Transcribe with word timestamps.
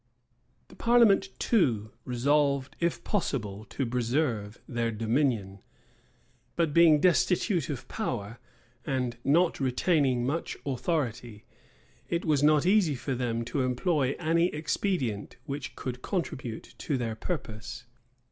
The 0.69 0.75
parliament, 0.75 1.29
too, 1.37 1.91
resolved, 2.05 2.75
if 2.79 3.03
possible, 3.03 3.65
to 3.65 3.85
preserve 3.85 4.59
their 4.67 4.89
dominion; 4.91 5.59
but 6.55 6.73
being 6.73 6.99
destitute 6.99 7.69
of 7.69 7.87
power; 7.87 8.39
and 8.83 9.17
not 9.23 9.59
retaining 9.59 10.25
much 10.25 10.57
authority, 10.65 11.45
it 12.09 12.25
was 12.25 12.41
not 12.41 12.65
easy 12.65 12.95
for 12.95 13.13
them 13.13 13.45
to 13.45 13.61
employ 13.61 14.15
any 14.17 14.47
expedient 14.47 15.35
which 15.45 15.75
could 15.75 16.01
contribute 16.01 16.73
to 16.79 16.97
their 16.97 17.13
purpose. 17.13 17.85